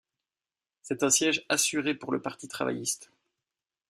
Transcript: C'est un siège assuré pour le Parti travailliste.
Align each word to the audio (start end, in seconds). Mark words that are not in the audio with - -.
C'est 0.81 1.03
un 1.03 1.11
siège 1.11 1.45
assuré 1.47 1.93
pour 1.93 2.11
le 2.11 2.23
Parti 2.23 2.47
travailliste. 2.47 3.11